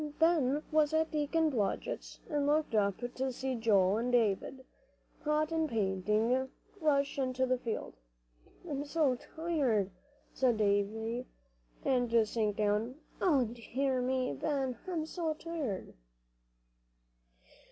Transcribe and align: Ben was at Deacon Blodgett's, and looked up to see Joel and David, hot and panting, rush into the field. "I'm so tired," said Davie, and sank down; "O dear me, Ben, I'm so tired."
Ben 0.17 0.63
was 0.71 0.95
at 0.95 1.11
Deacon 1.11 1.51
Blodgett's, 1.51 2.21
and 2.27 2.47
looked 2.47 2.73
up 2.73 2.97
to 3.01 3.31
see 3.31 3.53
Joel 3.53 3.97
and 3.97 4.11
David, 4.11 4.65
hot 5.23 5.51
and 5.51 5.69
panting, 5.69 6.49
rush 6.79 7.19
into 7.19 7.45
the 7.45 7.59
field. 7.59 7.93
"I'm 8.67 8.83
so 8.83 9.13
tired," 9.13 9.91
said 10.33 10.57
Davie, 10.57 11.27
and 11.85 12.11
sank 12.27 12.57
down; 12.57 12.95
"O 13.21 13.45
dear 13.45 14.01
me, 14.01 14.33
Ben, 14.33 14.75
I'm 14.87 15.05
so 15.05 15.35
tired." 15.35 15.93